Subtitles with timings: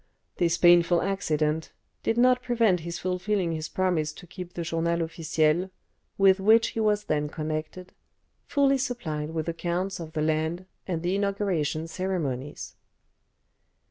[0.37, 5.69] This painful accident did not prevent his fulfilling his promise to keep the "Journal Officiel,"
[6.17, 7.93] with which he was then connected,
[8.47, 12.73] fully supplied with accounts of the land and the inauguration ceremonies.